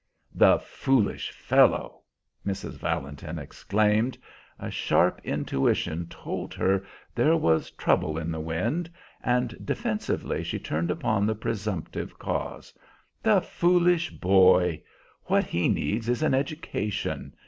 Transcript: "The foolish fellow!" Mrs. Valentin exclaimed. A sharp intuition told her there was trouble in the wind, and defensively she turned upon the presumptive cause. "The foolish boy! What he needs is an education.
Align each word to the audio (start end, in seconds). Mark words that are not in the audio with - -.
"The 0.33 0.57
foolish 0.57 1.29
fellow!" 1.29 2.01
Mrs. 2.43 2.79
Valentin 2.79 3.37
exclaimed. 3.37 4.17
A 4.57 4.71
sharp 4.71 5.21
intuition 5.23 6.07
told 6.07 6.55
her 6.55 6.83
there 7.13 7.37
was 7.37 7.69
trouble 7.69 8.17
in 8.17 8.31
the 8.31 8.39
wind, 8.39 8.89
and 9.23 9.63
defensively 9.63 10.43
she 10.43 10.57
turned 10.57 10.89
upon 10.89 11.27
the 11.27 11.35
presumptive 11.35 12.17
cause. 12.17 12.73
"The 13.21 13.41
foolish 13.41 14.09
boy! 14.09 14.81
What 15.25 15.43
he 15.43 15.69
needs 15.69 16.09
is 16.09 16.23
an 16.23 16.33
education. 16.33 17.35